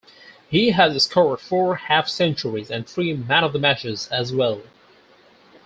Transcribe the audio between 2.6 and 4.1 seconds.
and three man of the matches